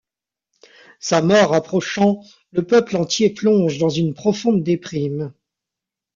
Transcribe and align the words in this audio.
Sa 0.99 1.21
mort 1.21 1.53
approchant 1.53 2.21
le 2.49 2.65
peuple 2.65 2.95
entier 2.97 3.29
plonge 3.29 3.77
dans 3.77 3.89
une 3.91 4.15
profonde 4.15 4.63
déprime. 4.63 5.31